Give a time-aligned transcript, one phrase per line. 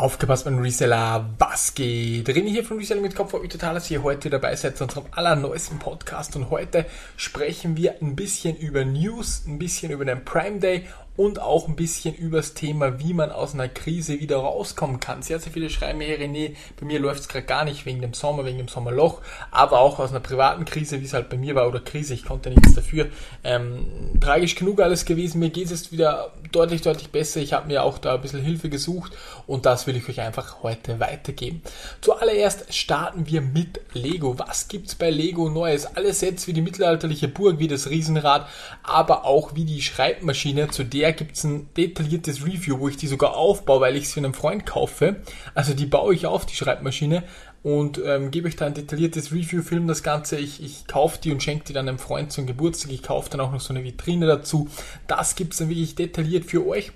[0.00, 2.26] Aufgepasst, mein Reseller, was geht?
[2.26, 5.04] René hier von Reseller mit Kopf, euch total, dass ihr heute dabei seid zu unserem
[5.10, 6.86] allerneuesten Podcast und heute
[7.18, 10.86] sprechen wir ein bisschen über News, ein bisschen über den Prime Day
[11.16, 15.22] und auch ein bisschen über das Thema, wie man aus einer Krise wieder rauskommen kann.
[15.22, 18.14] Sehr, sehr viele schreiben mir, René, bei mir läuft es gerade gar nicht wegen dem
[18.14, 21.54] Sommer, wegen dem Sommerloch, aber auch aus einer privaten Krise, wie es halt bei mir
[21.54, 23.08] war, oder Krise, ich konnte nichts dafür.
[23.44, 23.86] Ähm,
[24.20, 27.40] tragisch genug alles gewesen, mir geht es wieder deutlich, deutlich besser.
[27.40, 29.12] Ich habe mir auch da ein bisschen Hilfe gesucht
[29.46, 31.62] und das will ich euch einfach heute weitergeben.
[32.00, 34.38] Zuallererst starten wir mit Lego.
[34.38, 35.86] Was gibt's bei Lego Neues?
[35.96, 38.48] Alle Sets wie die mittelalterliche Burg, wie das Riesenrad,
[38.82, 43.06] aber auch wie die Schreibmaschine, zu der gibt es ein detailliertes Review, wo ich die
[43.06, 45.16] sogar aufbaue, weil ich es für einen Freund kaufe.
[45.54, 47.24] Also die baue ich auf, die Schreibmaschine,
[47.62, 50.38] und ähm, gebe euch da ein detailliertes Review, film das Ganze.
[50.38, 52.90] Ich, ich kaufe die und schenke die dann einem Freund zum Geburtstag.
[52.90, 54.68] Ich kaufe dann auch noch so eine Vitrine dazu.
[55.06, 56.92] Das gibt es dann wirklich detailliert für euch.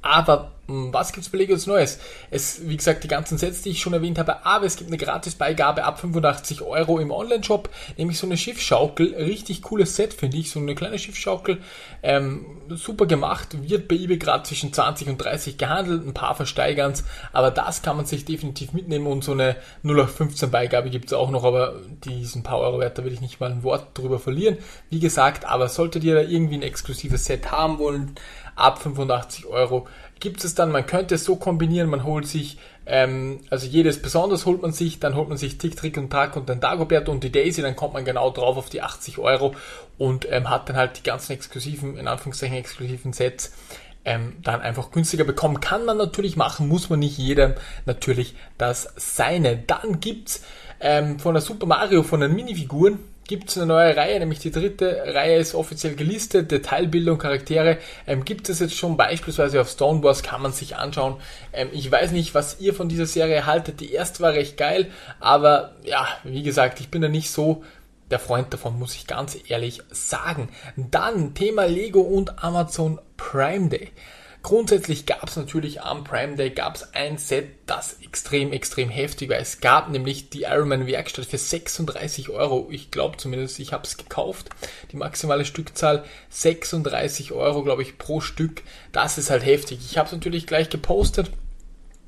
[0.00, 0.52] Aber
[0.92, 1.98] was gibt's bei Lego Neues?
[2.30, 4.98] Es, wie gesagt, die ganzen Sets, die ich schon erwähnt habe, aber es gibt eine
[4.98, 9.14] Gratisbeigabe ab 85 Euro im Online-Shop, nämlich so eine Schiffsschaukel.
[9.14, 10.50] Richtig cooles Set, finde ich.
[10.50, 11.58] So eine kleine Schiffsschaukel.
[12.02, 13.48] Ähm, super gemacht.
[13.68, 16.06] Wird bei eBay gerade zwischen 20 und 30 gehandelt.
[16.06, 17.04] Ein paar versteigern's.
[17.32, 21.44] Aber das kann man sich definitiv mitnehmen und so eine 0815 Beigabe gibt's auch noch,
[21.44, 24.58] aber diesen paar Euro wert, da will ich nicht mal ein Wort drüber verlieren.
[24.88, 28.14] Wie gesagt, aber solltet ihr da irgendwie ein exklusives Set haben wollen,
[28.56, 29.86] ab 85 Euro
[30.20, 34.46] gibt es dann, man könnte es so kombinieren, man holt sich, ähm, also jedes besonders
[34.46, 37.24] holt man sich, dann holt man sich Tick, Trick und Track und den Dagobert und
[37.24, 39.54] die Daisy, dann kommt man genau drauf auf die 80 Euro
[39.98, 43.52] und ähm, hat dann halt die ganzen exklusiven, in Anführungszeichen exklusiven Sets
[44.04, 45.60] ähm, dann einfach günstiger bekommen.
[45.60, 47.54] Kann man natürlich machen, muss man nicht jedem
[47.86, 49.58] natürlich das seine.
[49.58, 50.42] Dann gibt's
[50.80, 52.98] ähm, von der Super Mario, von den Minifiguren,
[53.30, 57.78] gibt es eine neue Reihe, nämlich die dritte Reihe ist offiziell gelistet, Detailbildung, Charaktere.
[58.04, 61.14] Ähm, gibt es jetzt schon beispielsweise auf Stone Wars, kann man sich anschauen.
[61.52, 63.78] Ähm, ich weiß nicht, was ihr von dieser Serie haltet.
[63.78, 67.62] Die erste war recht geil, aber ja, wie gesagt, ich bin da nicht so
[68.10, 70.48] der Freund davon, muss ich ganz ehrlich sagen.
[70.74, 73.92] Dann Thema Lego und Amazon Prime Day.
[74.42, 79.28] Grundsätzlich gab es natürlich am Prime Day gab es ein Set, das extrem, extrem heftig
[79.28, 79.36] war.
[79.36, 82.68] Es gab nämlich die Ironman Werkstatt für 36 Euro.
[82.70, 84.48] Ich glaube zumindest, ich habe es gekauft.
[84.92, 88.62] Die maximale Stückzahl 36 Euro, glaube ich, pro Stück.
[88.92, 89.80] Das ist halt heftig.
[89.84, 91.30] Ich habe es natürlich gleich gepostet.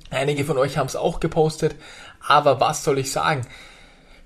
[0.09, 1.75] Einige von euch haben es auch gepostet.
[2.27, 3.47] Aber was soll ich sagen?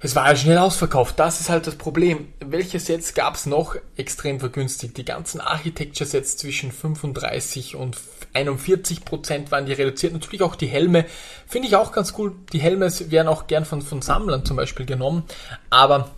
[0.00, 1.18] Es war halt schnell ausverkauft.
[1.18, 2.28] Das ist halt das Problem.
[2.40, 4.96] Welche Sets gab es noch extrem vergünstigt?
[4.98, 7.96] Die ganzen Architecture-Sets zwischen 35 und
[8.34, 10.12] 41 Prozent waren die reduziert.
[10.12, 11.06] Natürlich auch die Helme.
[11.46, 12.34] Finde ich auch ganz cool.
[12.52, 15.24] Die Helme werden auch gern von, von Sammlern zum Beispiel genommen.
[15.70, 16.10] Aber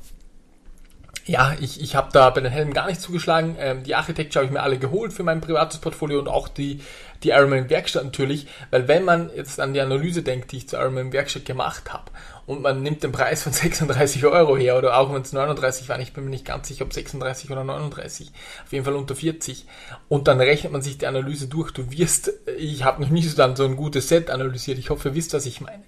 [1.24, 3.54] ja, ich, ich habe da bei den Helmen gar nicht zugeschlagen.
[3.60, 6.80] Ähm, die Architecture habe ich mir alle geholt für mein privates Portfolio und auch die,
[7.22, 8.48] die Ironman Werkstatt natürlich.
[8.70, 12.10] Weil wenn man jetzt an die Analyse denkt, die ich zur Ironman Werkstatt gemacht habe
[12.48, 16.00] und man nimmt den Preis von 36 Euro her oder auch wenn es 39 waren,
[16.00, 18.32] ich bin mir nicht ganz sicher, ob 36 oder 39,
[18.64, 19.66] auf jeden Fall unter 40
[20.08, 21.72] und dann rechnet man sich die Analyse durch.
[21.72, 25.10] Du wirst, ich habe noch nie so dann so ein gutes Set analysiert, ich hoffe,
[25.10, 25.82] ihr wisst, was ich meine.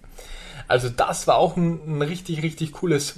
[0.68, 3.14] Also das war auch ein, ein richtig, richtig cooles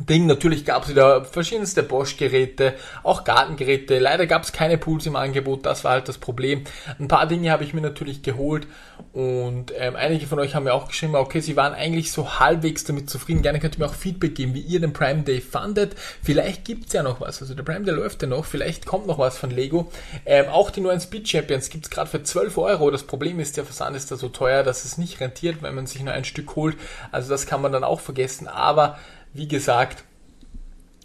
[0.00, 0.26] Ding.
[0.26, 2.74] Natürlich gab es wieder verschiedenste Bosch-Geräte,
[3.04, 4.00] auch Gartengeräte.
[4.00, 6.64] Leider gab es keine Pools im Angebot, das war halt das Problem.
[6.98, 8.66] Ein paar Dinge habe ich mir natürlich geholt
[9.12, 12.82] und ähm, einige von euch haben mir auch geschrieben, okay, sie waren eigentlich so halbwegs
[12.82, 13.42] damit zufrieden.
[13.42, 15.94] Gerne könnt ihr mir auch Feedback geben, wie ihr den Prime Day fandet.
[16.22, 19.18] Vielleicht gibt's ja noch was, also der Prime Day läuft ja noch, vielleicht kommt noch
[19.18, 19.92] was von Lego.
[20.26, 22.90] Ähm, auch die neuen Speed Champions gibt's gerade für 12 Euro.
[22.90, 25.86] Das Problem ist, der Versand ist da so teuer, dass es nicht rentiert, wenn man
[25.86, 26.76] sich nur ein Stück holt.
[27.12, 28.98] Also das kann man dann auch vergessen, aber
[29.34, 30.04] wie gesagt,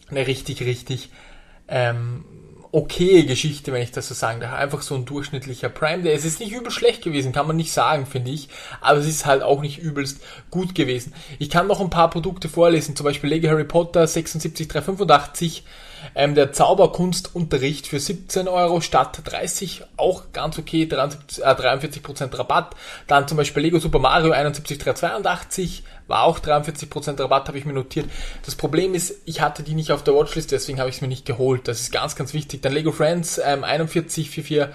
[0.09, 1.09] eine richtig, richtig
[1.67, 2.23] ähm,
[2.71, 4.53] okay Geschichte, wenn ich das so sagen darf.
[4.53, 6.13] Einfach so ein durchschnittlicher Prime Day.
[6.13, 8.49] Es ist nicht übel schlecht gewesen, kann man nicht sagen, finde ich.
[8.81, 11.13] Aber es ist halt auch nicht übelst gut gewesen.
[11.39, 15.63] Ich kann noch ein paar Produkte vorlesen, zum Beispiel Lego Harry Potter 76385
[16.15, 22.75] ähm, der Zauberkunstunterricht für 17 Euro statt 30, auch ganz okay, 73, äh, 43% Rabatt.
[23.07, 28.09] Dann zum Beispiel Lego Super Mario 71382 war auch 43% Rabatt, habe ich mir notiert.
[28.45, 31.07] Das Problem ist, ich hatte die nicht auf der Watchlist, deswegen habe ich es mir
[31.07, 31.67] nicht geholt.
[31.67, 32.61] Das ist ganz, ganz wichtig.
[32.61, 34.69] Dann Lego Friends ähm, 41440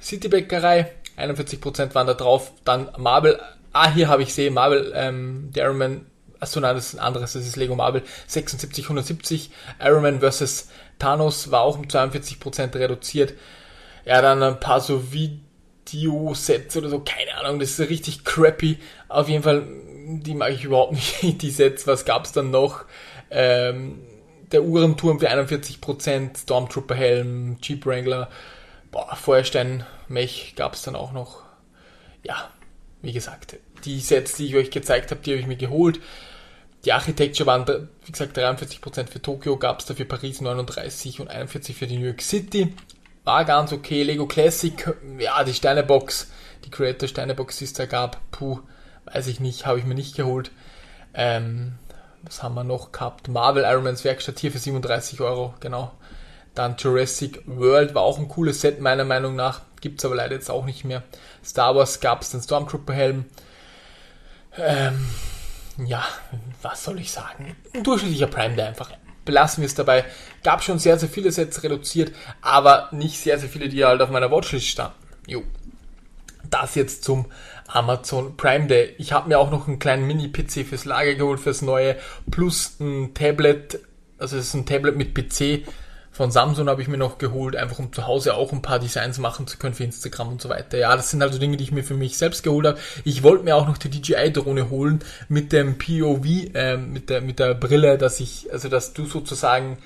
[0.00, 2.52] Citybäckerei, 41% waren da drauf.
[2.64, 3.40] Dann Marvel,
[3.72, 6.06] ah, hier habe ich sehen, Marvel ähm, Darryman
[6.46, 9.50] Achso, nein, das ist ein anderes, das ist Lego Marvel 76, 170.
[9.80, 10.68] Iron Man vs.
[11.00, 13.34] Thanos war auch um 42% reduziert.
[14.04, 18.78] Ja, dann ein paar so Videosets oder so, keine Ahnung, das ist richtig crappy.
[19.08, 19.66] Auf jeden Fall,
[20.06, 21.88] die mag ich überhaupt nicht, die Sets.
[21.88, 22.84] Was gab's dann noch?
[23.28, 23.98] Ähm,
[24.52, 28.30] der Uhrenturm für 41%, Stormtrooper Helm, Jeep Wrangler,
[28.92, 31.42] boah, Feuerstein Mech gab's dann auch noch
[32.22, 32.50] ja,
[33.02, 36.00] wie gesagt, die Sets, die ich euch gezeigt habe, die habe ich mir geholt.
[36.86, 37.66] Die Architecture waren,
[38.04, 42.06] wie gesagt, 43% für Tokio, gab es dafür Paris 39 und 41 für die New
[42.06, 42.74] York City.
[43.24, 44.04] War ganz okay.
[44.04, 46.30] Lego Classic, ja, die Steinebox,
[46.64, 48.60] die Creator Steinebox, die es da gab, puh,
[49.06, 50.52] weiß ich nicht, habe ich mir nicht geholt.
[51.12, 51.72] Ähm,
[52.22, 53.26] was haben wir noch gehabt?
[53.26, 55.90] Marvel Ironmans Werkstatt hier für 37 Euro, genau.
[56.54, 59.62] Dann Jurassic World war auch ein cooles Set, meiner Meinung nach.
[59.80, 61.02] Gibt es aber leider jetzt auch nicht mehr.
[61.44, 63.24] Star Wars gab es den Stormtrooper-Helm.
[64.56, 65.06] Ähm,
[65.84, 66.04] ja,
[66.62, 67.56] was soll ich sagen?
[67.74, 68.90] Ein durchschnittlicher Prime Day einfach.
[69.24, 70.04] Belassen wir es dabei.
[70.44, 74.10] Gab schon sehr, sehr viele Sets reduziert, aber nicht sehr, sehr viele, die halt auf
[74.10, 74.96] meiner Watchlist standen.
[75.26, 75.42] Jo.
[76.48, 77.26] Das jetzt zum
[77.66, 78.94] Amazon Prime Day.
[78.98, 81.96] Ich habe mir auch noch einen kleinen Mini-PC fürs Lager geholt, fürs neue,
[82.30, 83.80] plus ein Tablet,
[84.18, 85.66] also es ist ein Tablet mit PC
[86.16, 89.18] von Samsung habe ich mir noch geholt, einfach um zu Hause auch ein paar Designs
[89.18, 90.78] machen zu können für Instagram und so weiter.
[90.78, 92.78] Ja, das sind also Dinge, die ich mir für mich selbst geholt habe.
[93.04, 96.24] Ich wollte mir auch noch die DJI-Drohne holen mit dem POV,
[96.54, 99.76] äh, mit der mit der Brille, dass ich, also dass du sozusagen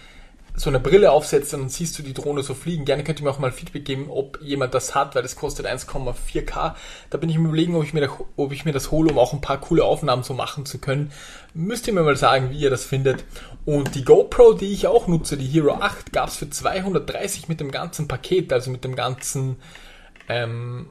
[0.57, 2.85] so eine Brille aufsetzt dann siehst du die Drohne so fliegen.
[2.85, 5.67] Gerne könnt ihr mir auch mal Feedback geben, ob jemand das hat, weil das kostet
[5.67, 6.75] 1,4K.
[7.09, 9.19] Da bin ich mir überlegen, ob ich mir, da, ob ich mir das hole, um
[9.19, 11.13] auch ein paar coole Aufnahmen so machen zu können.
[11.55, 13.25] Müsst ihr mir mal sagen, wie ihr das findet.
[13.65, 17.61] Und die GoPro, die ich auch nutze, die Hero 8, gab es für 230 mit
[17.61, 19.57] dem ganzen Paket, also mit dem ganzen
[20.29, 20.87] ähm,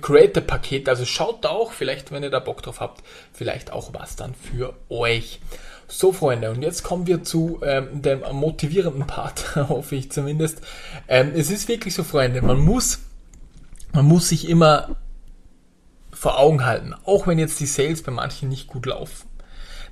[0.00, 0.88] Creator-Paket.
[0.88, 4.34] Also schaut da auch, vielleicht, wenn ihr da Bock drauf habt, vielleicht auch was dann
[4.34, 5.40] für euch.
[5.88, 10.60] So, Freunde, und jetzt kommen wir zu ähm, dem motivierenden Part, hoffe ich zumindest.
[11.08, 13.00] Ähm, es ist wirklich so, Freunde, man muss,
[13.92, 14.96] man muss sich immer
[16.12, 19.28] vor Augen halten, auch wenn jetzt die Sales bei manchen nicht gut laufen.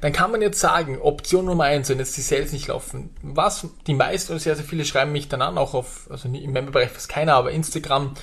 [0.00, 3.69] Dann kann man jetzt sagen, Option Nummer eins, wenn jetzt die Sales nicht laufen, was
[3.87, 6.90] die meisten oder sehr, sehr viele schreiben mich dann an, auch auf, also im Memberbereich
[6.90, 8.14] fast keiner, aber Instagram,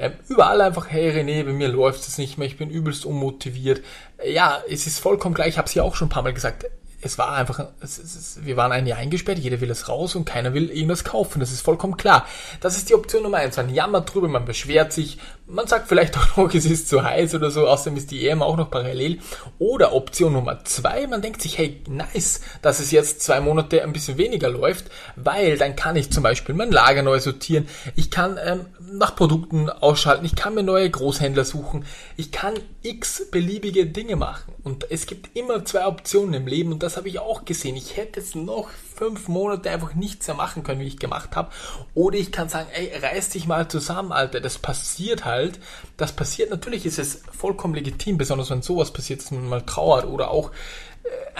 [0.00, 3.82] ähm, überall einfach, hey René, bei mir läuft es nicht mehr, ich bin übelst unmotiviert.
[4.26, 6.64] Ja, es ist vollkommen gleich, ich habe es ja auch schon ein paar Mal gesagt
[7.02, 10.26] es war einfach, es, es, wir waren ein Jahr eingesperrt, jeder will es raus und
[10.26, 11.40] keiner will irgendwas kaufen.
[11.40, 12.26] Das ist vollkommen klar.
[12.60, 13.56] Das ist die Option Nummer eins.
[13.56, 15.18] Man jammert drüber, man beschwert sich,
[15.52, 18.42] man sagt vielleicht auch noch, es ist zu heiß oder so, außerdem ist die EM
[18.42, 19.18] auch noch parallel.
[19.58, 23.92] Oder Option Nummer zwei, man denkt sich, hey, nice, dass es jetzt zwei Monate ein
[23.92, 24.86] bisschen weniger läuft,
[25.16, 29.68] weil dann kann ich zum Beispiel mein Lager neu sortieren, ich kann ähm, nach Produkten
[29.68, 31.84] ausschalten, ich kann mir neue Großhändler suchen,
[32.16, 34.52] ich kann x beliebige Dinge machen.
[34.62, 37.76] Und es gibt immer zwei Optionen im Leben und das habe ich auch gesehen.
[37.76, 38.68] Ich hätte jetzt noch
[39.00, 41.50] fünf Monate einfach nichts mehr machen können, wie ich gemacht habe.
[41.94, 44.40] Oder ich kann sagen, ey, reiß dich mal zusammen, Alter.
[44.40, 45.58] Das passiert halt.
[45.96, 50.04] Das passiert, natürlich ist es vollkommen legitim, besonders wenn sowas passiert, dass man mal trauert
[50.04, 50.50] oder auch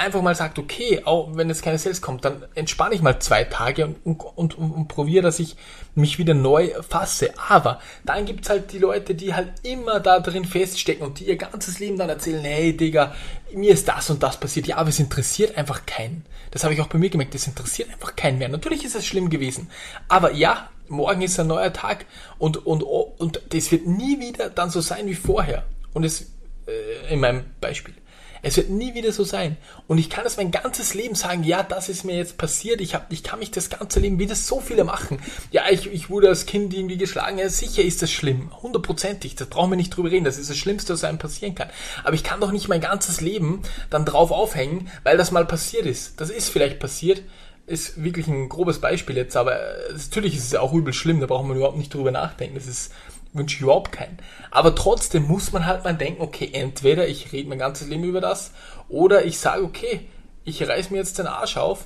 [0.00, 3.44] einfach mal sagt, okay, auch wenn jetzt keine Sales kommt, dann entspanne ich mal zwei
[3.44, 5.56] Tage und, und, und, und probiere, dass ich
[5.94, 7.32] mich wieder neu fasse.
[7.48, 11.36] Aber dann gibt's halt die Leute, die halt immer da drin feststecken und die ihr
[11.36, 13.14] ganzes Leben dann erzählen, hey Digga,
[13.54, 14.66] mir ist das und das passiert.
[14.66, 16.24] Ja, aber es interessiert einfach keinen.
[16.50, 18.48] Das habe ich auch bei mir gemerkt, es interessiert einfach keinen mehr.
[18.48, 19.70] Natürlich ist es schlimm gewesen.
[20.08, 22.06] Aber ja, morgen ist ein neuer Tag
[22.38, 25.64] und, und, und das wird nie wieder dann so sein wie vorher.
[25.92, 26.32] Und es,
[26.66, 27.94] äh, in meinem Beispiel.
[28.42, 29.56] Es wird nie wieder so sein.
[29.86, 32.80] Und ich kann das mein ganzes Leben sagen, ja, das ist mir jetzt passiert.
[32.80, 35.18] Ich, hab, ich kann mich das ganze Leben, wie das so viele machen.
[35.50, 37.38] Ja, ich, ich wurde als Kind irgendwie geschlagen.
[37.38, 38.50] Ja, sicher ist das schlimm.
[38.62, 39.34] Hundertprozentig.
[39.34, 40.24] Das brauchen wir nicht drüber reden.
[40.24, 41.68] Das ist das Schlimmste, was einem passieren kann.
[42.04, 45.86] Aber ich kann doch nicht mein ganzes Leben dann drauf aufhängen, weil das mal passiert
[45.86, 46.20] ist.
[46.20, 47.22] Das ist vielleicht passiert.
[47.66, 51.20] Ist wirklich ein grobes Beispiel jetzt, aber äh, natürlich ist es auch übel schlimm.
[51.20, 52.56] Da brauchen wir überhaupt nicht drüber nachdenken.
[52.56, 52.90] Das ist
[53.32, 54.18] wünsche ich überhaupt keinen.
[54.50, 58.20] Aber trotzdem muss man halt mal denken, okay, entweder ich rede mein ganzes Leben über
[58.20, 58.52] das
[58.88, 60.08] oder ich sage, okay,
[60.44, 61.84] ich reiß mir jetzt den Arsch auf,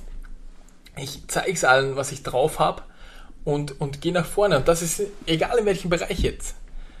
[0.97, 2.83] ich zeige es allen, was ich drauf habe
[3.43, 4.57] und, und gehe nach vorne.
[4.57, 6.55] Und das ist egal in welchem Bereich jetzt.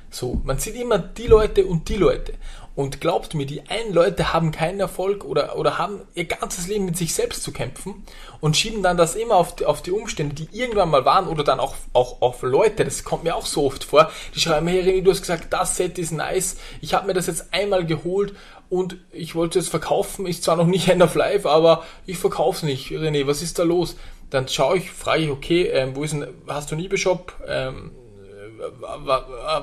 [0.09, 2.33] So, man sieht immer die Leute und die Leute.
[2.75, 6.83] Und glaubt mir, die einen Leute haben keinen Erfolg oder, oder haben ihr ganzes Leben
[6.83, 8.03] mit sich selbst zu kämpfen
[8.41, 11.45] und schieben dann das immer auf die, auf die Umstände, die irgendwann mal waren oder
[11.45, 14.81] dann auch, auch auf Leute, das kommt mir auch so oft vor, die schreiben, hey
[14.81, 18.33] René, du hast gesagt, das Set ist nice, ich habe mir das jetzt einmal geholt
[18.69, 22.57] und ich wollte es verkaufen, ist zwar noch nicht End of Life, aber ich verkaufe
[22.57, 22.91] es nicht.
[22.91, 23.95] René, was ist da los?
[24.29, 27.33] Dann schaue ich, frage ich, okay, ähm, wo ist denn, hast du einen eBay-Shop?
[27.47, 27.91] Ähm,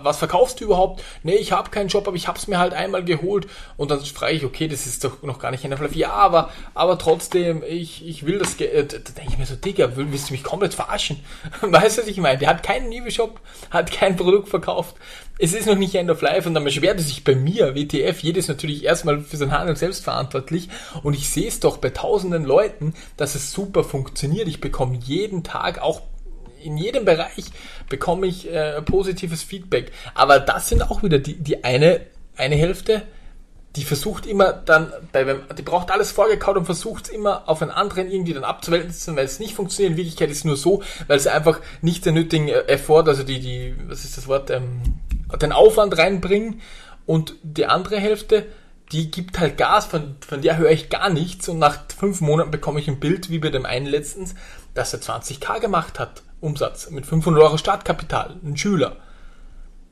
[0.03, 1.03] was verkaufst du überhaupt?
[1.23, 4.01] Nee, ich habe keinen Job, aber ich habe es mir halt einmal geholt und dann
[4.01, 5.95] frage ich, okay, das ist doch noch gar nicht in der Fluff.
[5.95, 8.93] Ja, aber, aber trotzdem, ich, ich will das Geld.
[8.93, 11.21] Da denke ich mir so, Digga, willst du mich komplett verarschen?
[11.61, 12.39] Weißt du, was ich meine?
[12.39, 13.41] Der hat keinen Liebe-Shop,
[13.71, 14.97] hat kein Produkt verkauft.
[15.39, 18.21] Es ist noch nicht End of Life und dann beschwert er sich bei mir, WTF,
[18.21, 20.69] jedes natürlich erstmal für sein Handel selbst verantwortlich
[21.03, 24.47] und ich sehe es doch bei tausenden Leuten, dass es super funktioniert.
[24.47, 26.03] Ich bekomme jeden Tag auch
[26.63, 27.47] in jedem Bereich
[27.89, 29.93] bekomme ich äh, positives Feedback.
[30.15, 32.01] Aber das sind auch wieder die, die eine,
[32.37, 33.03] eine Hälfte,
[33.77, 35.25] die versucht immer dann, bei,
[35.57, 39.25] die braucht alles vorgekaut und versucht es immer auf einen anderen irgendwie dann abzuwälzen, weil
[39.25, 39.93] es nicht funktioniert.
[39.93, 43.41] In Wirklichkeit ist es nur so, weil sie einfach nicht den nötigen Effort, also die,
[43.41, 44.83] die, was ist das Wort, ähm,
[45.41, 46.61] den Aufwand reinbringen
[47.07, 48.47] und die andere Hälfte,
[48.93, 52.51] die gibt halt Gas, von, von der höre ich gar nichts und nach fünf Monaten
[52.51, 54.35] bekomme ich ein Bild, wie bei dem einen letztens,
[54.75, 58.97] dass er 20k gemacht hat, Umsatz, mit 500 Euro Startkapital, ein Schüler,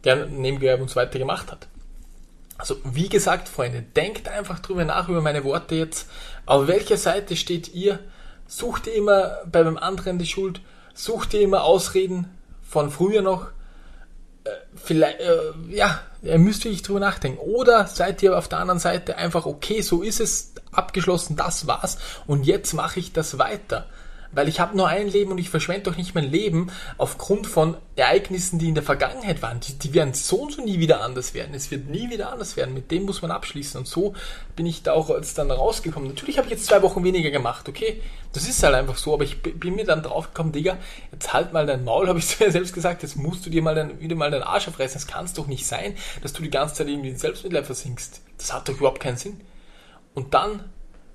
[0.04, 1.68] der Nebengewerbe und so weiter gemacht hat.
[2.58, 6.08] Also wie gesagt, Freunde, denkt einfach drüber nach über meine Worte jetzt.
[6.44, 8.00] Auf welcher Seite steht ihr?
[8.46, 10.60] Sucht ihr immer bei beim anderen die Schuld?
[10.92, 13.46] Sucht ihr immer Ausreden von früher noch?
[14.44, 17.38] Äh, vielleicht, äh, ja, ihr müsst wirklich drüber nachdenken.
[17.38, 21.98] Oder seid ihr auf der anderen Seite einfach, okay, so ist es abgeschlossen, das war's
[22.26, 23.86] und jetzt mache ich das weiter
[24.32, 27.76] weil ich habe nur ein Leben und ich verschwende doch nicht mein Leben aufgrund von
[27.96, 29.60] Ereignissen, die in der Vergangenheit waren.
[29.60, 31.54] Die, die werden so und so nie wieder anders werden.
[31.54, 32.74] Es wird nie wieder anders werden.
[32.74, 33.78] Mit dem muss man abschließen.
[33.78, 34.14] Und so
[34.56, 36.08] bin ich da auch jetzt dann rausgekommen.
[36.08, 38.00] Natürlich habe ich jetzt zwei Wochen weniger gemacht, okay?
[38.32, 40.78] Das ist halt einfach so, aber ich bin mir dann draufgekommen, Digga,
[41.10, 43.62] jetzt halt mal dein Maul, habe ich zu mir selbst gesagt, jetzt musst du dir
[43.62, 44.98] mal dein, wieder mal deinen Arsch aufreißen.
[44.98, 48.20] Es kann doch nicht sein, dass du die ganze Zeit irgendwie in Selbstmitleid versinkst.
[48.38, 49.40] Das hat doch überhaupt keinen Sinn.
[50.14, 50.64] Und dann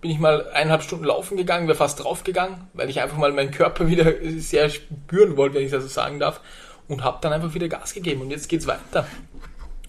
[0.06, 3.50] bin ich mal eineinhalb Stunden laufen gegangen, wäre fast draufgegangen, weil ich einfach mal meinen
[3.50, 6.42] Körper wieder sehr spüren wollte, wenn ich das so sagen darf,
[6.88, 9.08] und habe dann einfach wieder Gas gegeben und jetzt geht's weiter.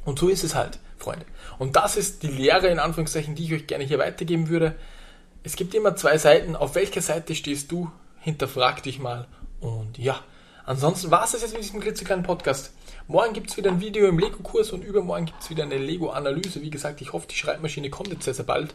[0.07, 1.27] Und so ist es halt, Freunde.
[1.59, 4.75] Und das ist die Lehre in Anführungszeichen, die ich euch gerne hier weitergeben würde.
[5.43, 6.57] Es gibt immer zwei Seiten.
[6.57, 7.91] Auf welcher Seite stehst du?
[8.21, 9.29] Hinterfrag dich mal.
[9.61, 10.19] Und ja,
[10.65, 12.73] ansonsten war es jetzt mit diesem klitzekleinen Podcast.
[13.09, 16.61] Morgen gibt es wieder ein Video im Lego-Kurs und übermorgen gibt es wieder eine Lego-Analyse.
[16.63, 18.75] Wie gesagt, ich hoffe, die Schreibmaschine kommt jetzt sehr, sehr bald.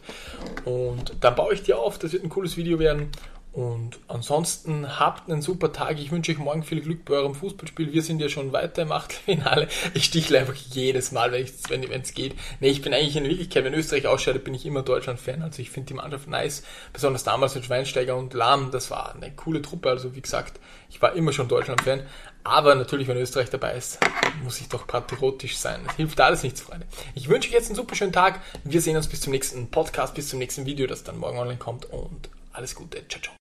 [0.64, 1.98] Und dann baue ich die auf.
[1.98, 3.10] Das wird ein cooles Video werden.
[3.52, 5.98] Und ansonsten habt einen super Tag.
[6.00, 7.92] Ich wünsche euch morgen viel Glück bei eurem Fußballspiel.
[7.92, 9.68] Wir sind ja schon weiter im Achtelfinale.
[9.92, 12.34] Ich stichle einfach jedes Mal, wenn es geht.
[12.60, 15.42] Nee, ich bin eigentlich in Wirklichkeit, wenn Österreich ausscheidet, bin ich immer Deutschland-Fan.
[15.42, 16.62] Also ich finde die Mannschaft nice.
[16.94, 18.70] Besonders damals mit Schweinsteiger und Lahm.
[18.70, 19.90] Das war eine coole Truppe.
[19.90, 20.58] Also wie gesagt,
[20.88, 22.00] ich war immer schon Deutschland-Fan.
[22.44, 23.98] Aber natürlich, wenn Österreich dabei ist,
[24.42, 25.80] muss ich doch patriotisch sein.
[25.86, 26.86] Das hilft alles nichts, Freunde.
[27.14, 28.40] Ich wünsche euch jetzt einen super schönen Tag.
[28.64, 31.58] Wir sehen uns bis zum nächsten Podcast, bis zum nächsten Video, das dann morgen online
[31.58, 31.84] kommt.
[31.86, 33.06] Und alles Gute.
[33.08, 33.30] Ciao, ciao.